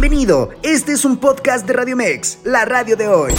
Bienvenido, 0.00 0.50
este 0.62 0.92
es 0.92 1.04
un 1.04 1.16
podcast 1.16 1.66
de 1.66 1.72
Radio 1.72 1.96
Mex, 1.96 2.38
la 2.44 2.64
radio 2.64 2.96
de 2.96 3.08
hoy. 3.08 3.32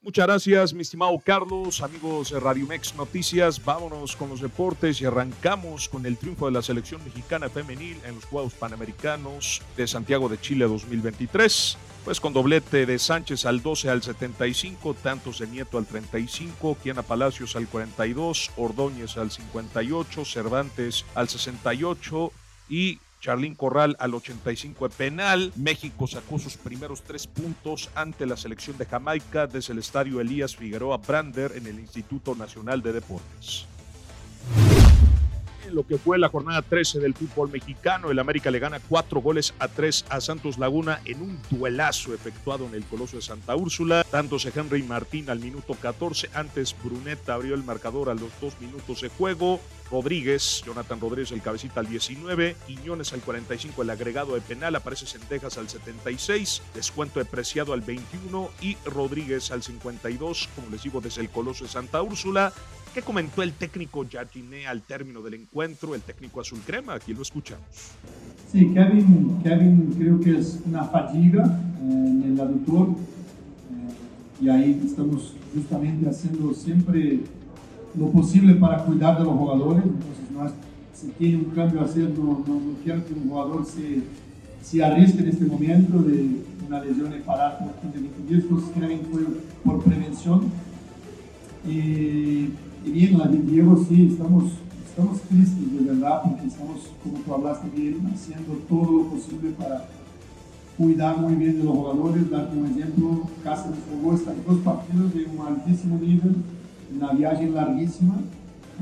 Muchas 0.00 0.24
gracias, 0.24 0.72
mi 0.72 0.82
estimado 0.82 1.18
Carlos, 1.18 1.82
amigos 1.82 2.30
de 2.30 2.38
Radio 2.38 2.68
Mex 2.68 2.94
Noticias. 2.94 3.64
Vámonos 3.64 4.14
con 4.14 4.28
los 4.28 4.40
deportes 4.40 5.00
y 5.00 5.04
arrancamos 5.04 5.88
con 5.88 6.06
el 6.06 6.16
triunfo 6.16 6.46
de 6.46 6.52
la 6.52 6.62
selección 6.62 7.02
mexicana 7.02 7.48
femenil 7.48 7.98
en 8.06 8.14
los 8.14 8.24
Juegos 8.26 8.54
Panamericanos 8.54 9.62
de 9.76 9.88
Santiago 9.88 10.28
de 10.28 10.40
Chile 10.40 10.68
2023. 10.68 11.76
Pues 12.04 12.20
con 12.20 12.32
doblete 12.32 12.86
de 12.86 13.00
Sánchez 13.00 13.46
al 13.46 13.62
12 13.62 13.90
al 13.90 14.04
75, 14.04 14.94
tantos 14.94 15.40
de 15.40 15.48
Nieto 15.48 15.76
al 15.76 15.86
35, 15.86 16.78
Kiana 16.80 17.02
Palacios 17.02 17.56
al 17.56 17.66
42, 17.66 18.52
Ordóñez 18.56 19.16
al 19.16 19.32
58, 19.32 20.24
Cervantes 20.24 21.04
al 21.16 21.28
68 21.28 22.30
y 22.70 22.98
Charlín 23.20 23.54
Corral 23.54 23.96
al 23.98 24.14
85 24.14 24.88
de 24.88 24.94
penal. 24.94 25.52
México 25.56 26.06
sacó 26.06 26.38
sus 26.38 26.56
primeros 26.56 27.02
tres 27.02 27.26
puntos 27.26 27.90
ante 27.94 28.24
la 28.24 28.38
selección 28.38 28.78
de 28.78 28.86
Jamaica 28.86 29.46
desde 29.46 29.74
el 29.74 29.80
estadio 29.80 30.20
Elías 30.20 30.56
Figueroa 30.56 30.96
Brander 30.96 31.52
en 31.54 31.66
el 31.66 31.78
Instituto 31.78 32.34
Nacional 32.34 32.80
de 32.80 32.94
Deportes 32.94 33.66
lo 35.72 35.86
que 35.86 35.98
fue 35.98 36.18
la 36.18 36.28
jornada 36.28 36.62
13 36.62 37.00
del 37.00 37.14
fútbol 37.14 37.50
mexicano. 37.50 38.10
El 38.10 38.18
América 38.18 38.50
le 38.50 38.58
gana 38.58 38.80
cuatro 38.80 39.20
goles 39.20 39.54
a 39.58 39.68
tres 39.68 40.04
a 40.08 40.20
Santos 40.20 40.58
Laguna 40.58 41.00
en 41.04 41.22
un 41.22 41.40
duelazo 41.50 42.14
efectuado 42.14 42.66
en 42.66 42.74
el 42.74 42.84
Coloso 42.84 43.16
de 43.16 43.22
Santa 43.22 43.56
Úrsula. 43.56 44.04
Dándose 44.10 44.52
Henry 44.54 44.82
Martín 44.82 45.30
al 45.30 45.40
minuto 45.40 45.74
14. 45.74 46.30
Antes 46.34 46.74
Brunet 46.82 47.28
abrió 47.28 47.54
el 47.54 47.64
marcador 47.64 48.10
a 48.10 48.14
los 48.14 48.30
dos 48.40 48.60
minutos 48.60 49.00
de 49.00 49.08
juego. 49.08 49.60
Rodríguez, 49.90 50.62
Jonathan 50.64 51.00
Rodríguez 51.00 51.32
el 51.32 51.42
cabecita 51.42 51.80
al 51.80 51.88
19, 51.88 52.56
Quiñones 52.66 53.12
al 53.12 53.20
45 53.20 53.82
el 53.82 53.90
agregado 53.90 54.34
de 54.34 54.40
penal, 54.40 54.76
aparece 54.76 55.06
Sendejas 55.06 55.58
al 55.58 55.68
76, 55.68 56.62
descuento 56.74 57.18
de 57.18 57.24
Preciado 57.24 57.72
al 57.72 57.80
21 57.80 58.50
y 58.60 58.76
Rodríguez 58.84 59.50
al 59.50 59.62
52, 59.62 60.48
como 60.54 60.70
les 60.70 60.84
digo 60.84 61.00
desde 61.00 61.22
el 61.22 61.30
Coloso 61.30 61.64
de 61.64 61.70
Santa 61.70 62.02
Úrsula. 62.02 62.52
¿Qué 62.92 63.02
comentó 63.02 63.44
el 63.44 63.52
técnico 63.52 64.04
Jardiné 64.10 64.66
al 64.66 64.82
término 64.82 65.22
del 65.22 65.34
encuentro, 65.34 65.94
el 65.94 66.00
técnico 66.00 66.40
azul 66.40 66.58
crema? 66.66 66.94
Aquí 66.94 67.14
lo 67.14 67.22
escuchamos. 67.22 67.64
Sí, 68.50 68.72
Kevin, 68.74 69.38
Kevin 69.44 69.94
creo 69.96 70.18
que 70.18 70.36
es 70.36 70.58
una 70.66 70.82
fatiga 70.82 71.44
eh, 71.44 71.88
en 71.88 72.32
el 72.32 72.40
aductor 72.40 72.88
eh, 72.88 74.44
y 74.44 74.48
ahí 74.48 74.82
estamos 74.84 75.34
justamente 75.54 76.10
haciendo 76.10 76.52
siempre 76.52 77.20
lo 77.96 78.10
posible 78.10 78.54
para 78.54 78.84
cuidar 78.84 79.18
de 79.18 79.24
los 79.24 79.34
jugadores. 79.34 79.84
Entonces, 79.84 80.30
no 80.32 80.50
si 80.92 81.08
tiene 81.12 81.36
un 81.36 81.50
cambio 81.50 81.82
a 81.82 81.84
hacer, 81.84 82.10
no, 82.10 82.44
quiero 82.82 83.06
que 83.06 83.14
un 83.14 83.28
jugador 83.28 83.64
se, 83.64 84.02
se 84.62 84.82
arriesgue 84.82 85.20
en 85.20 85.28
este 85.28 85.44
momento 85.44 86.02
de 86.02 86.42
una 86.66 86.80
lesión 86.80 87.14
y 87.16 87.20
parar 87.20 87.58
por 87.58 87.72
15 87.92 87.98
minutos. 87.98 88.18
Entonces, 88.28 88.70
Kevin 88.74 89.00
fue 89.12 89.22
por 89.64 89.84
prevención. 89.84 90.50
Y 91.64 92.48
bien, 92.84 93.18
la 93.18 93.26
de 93.26 93.38
Diego 93.38 93.84
sí, 93.88 94.08
estamos, 94.12 94.44
estamos 94.88 95.20
tristes 95.22 95.72
de 95.72 95.92
verdad 95.92 96.22
porque 96.24 96.46
estamos, 96.46 96.90
como 97.02 97.18
tú 97.18 97.34
hablaste 97.34 97.68
bien, 97.74 98.10
haciendo 98.12 98.54
todo 98.68 98.90
lo 98.90 99.04
posible 99.04 99.50
para 99.58 99.86
cuidar 100.76 101.18
muy 101.18 101.34
bien 101.34 101.58
de 101.58 101.64
los 101.64 101.76
jugadores, 101.76 102.30
dar 102.30 102.50
un 102.56 102.66
ejemplo, 102.66 103.22
Cáceres 103.44 103.78
jugó 103.90 104.14
estos 104.14 104.34
dos 104.46 104.58
partidos 104.60 105.12
de 105.12 105.26
un 105.26 105.46
altísimo 105.46 105.98
nivel, 105.98 106.36
una 106.96 107.12
viaje 107.12 107.50
larguísima, 107.50 108.16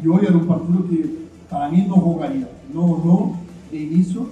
y 0.03 0.07
hoy 0.07 0.21
era 0.23 0.37
un 0.37 0.47
partido 0.47 0.89
que 0.89 1.27
para 1.51 1.69
mí 1.69 1.85
no 1.89 1.97
jugaría, 1.97 2.49
no, 2.73 2.87
no, 3.05 3.33
de 3.73 3.83
inicio, 3.83 4.29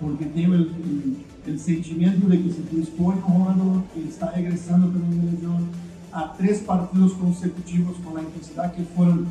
porque 0.00 0.24
tengo 0.26 0.54
el, 0.54 1.58
sentimiento 1.58 2.26
de 2.26 2.42
que 2.42 2.50
si 2.50 2.60
tú 2.62 2.78
expone 2.78 3.16
un 3.16 3.22
jugador 3.22 3.82
que 3.94 4.06
está 4.06 4.38
egresando 4.38 4.88
también 4.88 5.26
de 5.26 5.32
lesión, 5.32 5.64
a 6.12 6.34
tres 6.36 6.60
partidos 6.60 7.12
consecutivos 7.14 7.96
con 8.04 8.14
la 8.14 8.22
intensidad 8.22 8.74
que 8.74 8.82
fueron 8.82 9.26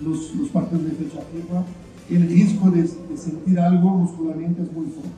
los, 0.00 0.34
los 0.34 0.48
partidos 0.48 0.84
de 0.84 0.90
fecha 0.92 1.20
FIFA, 1.20 1.64
el 2.10 2.28
riesgo 2.28 2.70
de, 2.70 2.82
de, 2.82 3.16
sentir 3.16 3.60
algo 3.60 3.90
muscularmente 3.90 4.62
es 4.62 4.72
muy 4.72 4.86
fuerte. 4.86 5.10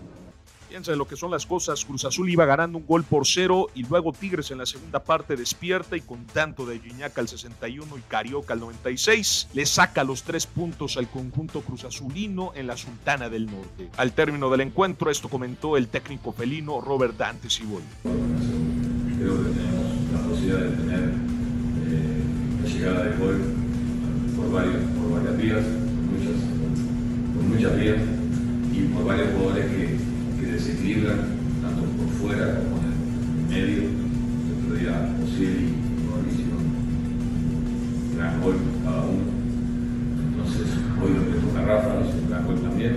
Fíjense 0.68 0.96
lo 0.96 1.06
que 1.06 1.16
son 1.16 1.30
las 1.30 1.44
cosas. 1.44 1.84
Cruz 1.84 2.06
Azul 2.06 2.30
iba 2.30 2.46
ganando 2.46 2.78
un 2.78 2.86
gol 2.86 3.04
por 3.04 3.26
cero 3.26 3.68
y 3.74 3.82
luego 3.84 4.12
Tigres 4.12 4.50
en 4.50 4.58
la 4.58 4.64
segunda 4.64 5.00
parte 5.00 5.36
despierta 5.36 5.98
y 5.98 6.00
con 6.00 6.24
tanto 6.24 6.64
de 6.64 6.78
Gignac 6.78 7.18
al 7.18 7.28
61 7.28 7.98
y 7.98 8.00
Carioca 8.08 8.54
al 8.54 8.60
96 8.60 9.48
le 9.52 9.66
saca 9.66 10.02
los 10.02 10.22
tres 10.22 10.46
puntos 10.46 10.96
al 10.96 11.08
conjunto 11.08 11.60
Cruz 11.60 11.84
Azulino 11.84 12.52
en 12.54 12.66
la 12.66 12.78
Sultana 12.78 13.28
del 13.28 13.46
Norte. 13.46 13.90
Al 13.98 14.12
término 14.12 14.48
del 14.48 14.62
encuentro, 14.62 15.10
esto 15.10 15.28
comentó 15.28 15.76
el 15.76 15.88
técnico 15.88 16.32
felino 16.32 16.80
Robert 16.80 17.18
Dante 17.18 17.50
Cibol 17.50 17.82
de 20.40 20.48
tener 20.48 21.12
eh, 21.88 22.22
la 22.62 22.68
llegada 22.68 23.04
de 23.04 23.16
gol 23.18 23.36
por, 24.34 24.50
varios, 24.50 24.76
por 24.96 25.20
varias 25.20 25.36
vías, 25.36 25.64
por 27.34 27.44
muchas, 27.44 27.78
vías 27.78 27.98
y 28.72 28.80
por 28.94 29.04
varios 29.04 29.28
jugadores 29.36 29.66
que, 29.66 29.96
que 30.40 30.52
desequilibran 30.52 31.18
tanto 31.60 31.82
por 31.82 32.08
fuera 32.08 32.60
como 32.60 32.80
en 32.80 32.84
el 32.88 33.66
medio. 33.66 33.82
El 33.82 34.64
otro 34.64 34.76
día 34.78 35.14
Osiri 35.22 35.68
y 35.68 36.08
Mauricio, 36.08 36.56
gran 38.16 38.40
gol 38.40 38.56
cada 38.84 39.02
uno. 39.02 39.24
Entonces 40.32 40.66
hoy 41.02 41.10
lo 41.12 41.26
que 41.30 41.46
toca 41.46 41.60
Rafa 41.60 42.00
es 42.00 42.14
un 42.14 42.30
gran 42.30 42.46
gol 42.46 42.58
también. 42.58 42.96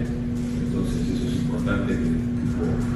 Entonces 0.65 1.01
eso 1.13 1.27
es 1.27 1.35
importante 1.35 1.93
que 1.93 2.01
el 2.01 2.94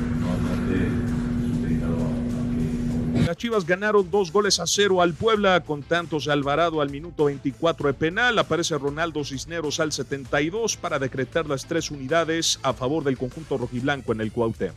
las 3.30 3.38
Chivas 3.38 3.64
ganaron 3.64 4.10
dos 4.10 4.34
goles 4.34 4.60
a 4.60 4.66
cero 4.66 5.04
al 5.04 5.14
Puebla 5.14 5.60
con 5.60 5.84
tantos 5.84 6.28
Alvarado 6.28 6.82
al 6.82 6.90
minuto 6.90 7.26
24 7.26 7.86
de 7.86 7.94
penal. 7.94 8.40
Aparece 8.40 8.76
Ronaldo 8.76 9.24
Cisneros 9.24 9.80
al 9.80 9.92
72 9.92 10.78
para 10.78 10.98
decretar 10.98 11.46
las 11.46 11.68
tres 11.68 11.92
unidades 11.92 12.60
a 12.64 12.74
favor 12.74 13.04
del 13.04 13.20
conjunto 13.20 13.60
rojiblanco 13.60 14.14
en 14.14 14.22
el 14.22 14.32
Cuauhtémoc. 14.32 14.74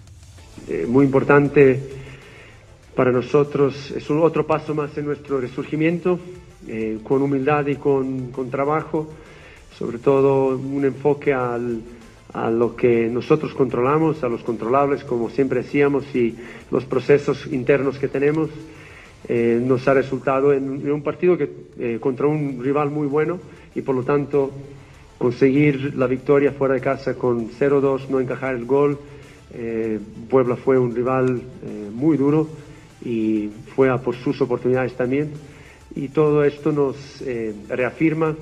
Eh, 0.68 0.84
muy 0.86 1.06
importante 1.06 1.82
para 2.94 3.10
nosotros, 3.10 3.90
es 3.90 4.10
un 4.10 4.20
otro 4.22 4.46
paso 4.46 4.74
más 4.74 4.98
en 4.98 5.06
nuestro 5.06 5.40
resurgimiento, 5.40 6.20
eh, 6.68 6.98
con 7.02 7.22
humildad 7.22 7.66
y 7.68 7.76
con, 7.76 8.32
con 8.32 8.50
trabajo, 8.50 9.14
sobre 9.78 9.96
todo 9.96 10.58
un 10.58 10.84
enfoque 10.84 11.32
al 11.32 11.80
a 12.32 12.50
lo 12.50 12.76
que 12.76 13.08
nosotros 13.08 13.52
controlamos, 13.54 14.22
a 14.24 14.28
los 14.28 14.42
controlables, 14.42 15.04
como 15.04 15.28
siempre 15.28 15.60
hacíamos, 15.60 16.04
y 16.14 16.34
los 16.70 16.84
procesos 16.84 17.46
internos 17.46 17.98
que 17.98 18.08
tenemos, 18.08 18.50
eh, 19.28 19.60
nos 19.64 19.86
ha 19.86 19.94
resultado 19.94 20.52
en, 20.52 20.90
un 20.90 21.02
partido 21.02 21.36
que, 21.36 21.50
eh, 21.78 21.98
contra 22.00 22.26
un 22.26 22.62
rival 22.62 22.90
muy 22.90 23.06
bueno 23.06 23.38
y 23.74 23.82
por 23.82 23.94
lo 23.94 24.02
tanto 24.02 24.50
conseguir 25.16 25.94
la 25.94 26.08
victoria 26.08 26.52
fuera 26.52 26.74
de 26.74 26.80
casa 26.80 27.14
con 27.14 27.48
0-2, 27.50 28.08
no 28.08 28.18
encajar 28.18 28.56
el 28.56 28.64
gol. 28.64 28.98
Eh, 29.54 30.00
Puebla 30.28 30.56
fue 30.56 30.78
un 30.78 30.94
rival 30.94 31.40
muy 31.92 32.16
duro 32.16 32.48
y 33.04 33.50
fue 33.76 33.96
por 34.00 34.16
sus 34.16 34.40
oportunidades 34.40 34.94
también. 34.94 35.30
Y 35.94 36.08
todo 36.08 36.42
esto 36.42 36.72
nos 36.72 37.22
reafirma, 37.68 38.34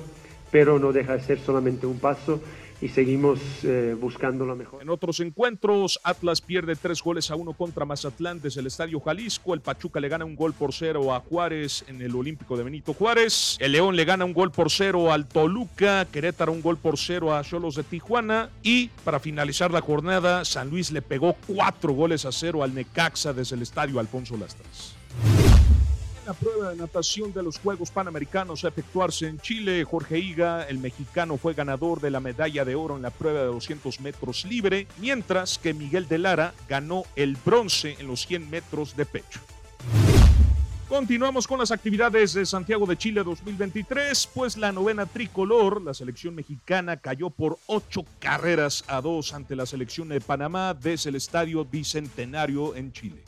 pero 0.49 0.79
no 0.79 0.91
deja 0.91 1.17
de 1.17 1.21
ser 1.21 1.39
solamente 1.39 1.85
un 1.85 1.99
paso 1.99 2.41
y 2.81 2.89
seguimos 2.89 3.39
eh, 3.63 3.95
buscando 3.99 4.45
lo 4.45 4.55
mejor. 4.55 4.81
En 4.81 4.89
otros 4.89 5.19
encuentros, 5.19 5.99
Atlas 6.03 6.41
pierde 6.41 6.75
tres 6.75 7.01
goles 7.01 7.29
a 7.29 7.35
uno 7.35 7.53
contra 7.53 7.85
Mazatlán 7.85 8.41
desde 8.41 8.61
el 8.61 8.67
Estadio 8.67 8.99
Jalisco. 8.99 9.53
El 9.53 9.61
Pachuca 9.61 9.99
le 9.99 10.09
gana 10.09 10.25
un 10.25 10.35
gol 10.35 10.53
por 10.53 10.73
cero 10.73 11.13
a 11.13 11.19
Juárez 11.19 11.85
en 11.87 12.01
el 12.01 12.15
Olímpico 12.15 12.57
de 12.57 12.63
Benito 12.63 12.93
Juárez. 12.93 13.57
El 13.59 13.73
León 13.73 13.95
le 13.95 14.05
gana 14.05 14.25
un 14.25 14.33
gol 14.33 14.51
por 14.51 14.71
cero 14.71 15.11
al 15.11 15.27
Toluca. 15.27 16.05
Querétaro 16.05 16.51
un 16.51 16.61
gol 16.61 16.77
por 16.77 16.97
cero 16.97 17.35
a 17.35 17.43
Cholos 17.43 17.75
de 17.75 17.83
Tijuana. 17.83 18.49
Y 18.63 18.87
para 19.05 19.19
finalizar 19.19 19.71
la 19.71 19.81
jornada, 19.81 20.43
San 20.43 20.69
Luis 20.69 20.91
le 20.91 21.03
pegó 21.03 21.35
cuatro 21.47 21.93
goles 21.93 22.25
a 22.25 22.31
cero 22.31 22.63
al 22.63 22.73
Necaxa 22.73 23.33
desde 23.33 23.55
el 23.55 23.61
Estadio 23.61 23.99
Alfonso 23.99 24.35
Lastras 24.37 24.95
la 26.25 26.33
prueba 26.33 26.69
de 26.69 26.75
natación 26.75 27.33
de 27.33 27.43
los 27.43 27.57
Juegos 27.59 27.91
Panamericanos 27.91 28.63
a 28.63 28.67
efectuarse 28.67 29.27
en 29.27 29.39
Chile. 29.39 29.83
Jorge 29.83 30.19
Higa, 30.19 30.63
el 30.63 30.77
mexicano, 30.77 31.37
fue 31.37 31.53
ganador 31.53 31.99
de 32.01 32.11
la 32.11 32.19
medalla 32.19 32.65
de 32.65 32.75
oro 32.75 32.95
en 32.95 33.01
la 33.01 33.09
prueba 33.09 33.39
de 33.39 33.45
200 33.47 33.99
metros 34.01 34.45
libre, 34.45 34.87
mientras 34.99 35.57
que 35.57 35.73
Miguel 35.73 36.07
de 36.07 36.19
Lara 36.19 36.53
ganó 36.69 37.03
el 37.15 37.37
bronce 37.43 37.95
en 37.99 38.07
los 38.07 38.25
100 38.25 38.49
metros 38.49 38.95
de 38.95 39.05
pecho. 39.05 39.39
Continuamos 40.87 41.47
con 41.47 41.57
las 41.57 41.71
actividades 41.71 42.33
de 42.33 42.45
Santiago 42.45 42.85
de 42.85 42.97
Chile 42.97 43.23
2023, 43.23 44.29
pues 44.33 44.57
la 44.57 44.73
novena 44.73 45.05
tricolor, 45.05 45.81
la 45.81 45.93
selección 45.93 46.35
mexicana, 46.35 46.97
cayó 46.97 47.29
por 47.29 47.57
ocho 47.67 48.03
carreras 48.19 48.83
a 48.87 48.99
dos 48.99 49.33
ante 49.33 49.55
la 49.55 49.65
selección 49.65 50.09
de 50.09 50.19
Panamá 50.19 50.73
desde 50.73 51.09
el 51.09 51.15
Estadio 51.15 51.63
Bicentenario 51.63 52.75
en 52.75 52.91
Chile 52.91 53.23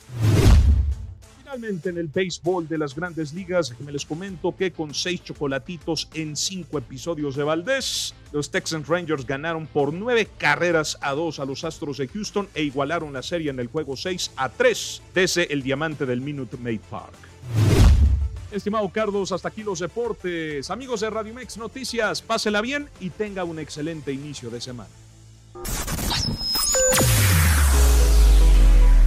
En 1.54 1.98
el 1.98 2.08
béisbol 2.08 2.66
de 2.66 2.78
las 2.78 2.96
grandes 2.96 3.32
ligas, 3.32 3.72
me 3.78 3.92
les 3.92 4.04
comento 4.04 4.56
que 4.56 4.72
con 4.72 4.92
seis 4.92 5.22
chocolatitos 5.22 6.08
en 6.12 6.34
cinco 6.34 6.78
episodios 6.78 7.36
de 7.36 7.44
Valdés, 7.44 8.12
los 8.32 8.50
Texas 8.50 8.88
Rangers 8.88 9.24
ganaron 9.24 9.68
por 9.68 9.92
nueve 9.92 10.26
carreras 10.36 10.98
a 11.00 11.12
dos 11.12 11.38
a 11.38 11.44
los 11.44 11.62
Astros 11.62 11.98
de 11.98 12.08
Houston 12.08 12.48
e 12.54 12.64
igualaron 12.64 13.12
la 13.12 13.22
serie 13.22 13.52
en 13.52 13.60
el 13.60 13.68
juego 13.68 13.96
6 13.96 14.32
a 14.34 14.48
3 14.48 15.02
desde 15.14 15.52
el 15.52 15.62
diamante 15.62 16.06
del 16.06 16.20
Minute 16.20 16.56
Maid 16.56 16.80
Park. 16.90 17.14
Estimado 18.50 18.88
Carlos, 18.88 19.30
hasta 19.30 19.46
aquí 19.46 19.62
los 19.62 19.78
deportes. 19.78 20.68
Amigos 20.70 21.02
de 21.02 21.10
Radio 21.10 21.34
Mex 21.34 21.56
Noticias, 21.56 22.20
pásela 22.20 22.62
bien 22.62 22.88
y 22.98 23.10
tenga 23.10 23.44
un 23.44 23.60
excelente 23.60 24.12
inicio 24.12 24.50
de 24.50 24.60
semana. 24.60 25.03